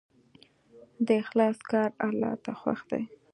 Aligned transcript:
د 1.05 1.07
اخلاص 1.23 1.57
کار 1.71 1.89
الله 2.05 2.33
ته 2.43 2.51
خوښ 2.59 2.79
دی. 2.89 3.03